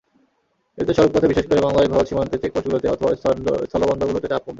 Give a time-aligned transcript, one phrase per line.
[0.77, 3.09] এতে সড়কপথে বিশেষ করে বাংলাদেশ-ভারত সীমান্তে চেকপোস্টগুলোতে অথবা
[3.65, 4.49] স্থলবন্দরগুলোতে চাপ কমবে।